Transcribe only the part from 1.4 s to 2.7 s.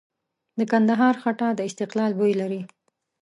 د استقلال بوی لري.